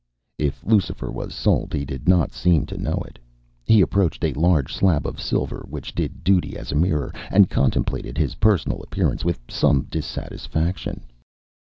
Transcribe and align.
If 0.39 0.63
Lucifer 0.65 1.11
was 1.11 1.35
sold 1.35 1.73
he 1.75 1.85
did 1.85 2.09
not 2.09 2.31
seem 2.31 2.65
to 2.65 2.77
know 2.81 3.03
it. 3.05 3.19
He 3.67 3.81
approached 3.81 4.23
a 4.25 4.33
large 4.33 4.73
slab 4.73 5.05
of 5.05 5.21
silver 5.21 5.63
which 5.69 5.93
did 5.93 6.23
duty 6.23 6.57
as 6.57 6.71
a 6.71 6.75
mirror, 6.75 7.13
and 7.29 7.51
contemplated 7.51 8.17
his 8.17 8.33
personal 8.41 8.81
appearance 8.81 9.23
with 9.23 9.39
some 9.47 9.83
dissatisfaction. 9.91 11.05